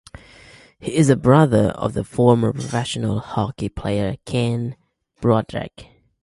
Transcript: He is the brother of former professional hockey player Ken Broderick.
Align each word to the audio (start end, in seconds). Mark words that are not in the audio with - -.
He 0.79 0.95
is 0.95 1.09
the 1.09 1.15
brother 1.15 1.67
of 1.77 1.93
former 2.07 2.53
professional 2.53 3.19
hockey 3.19 3.69
player 3.69 4.17
Ken 4.25 4.75
Broderick. 5.21 5.89